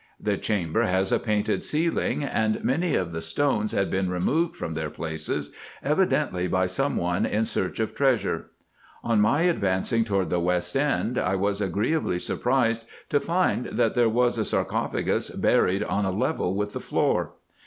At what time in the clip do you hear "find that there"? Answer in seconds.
13.19-14.09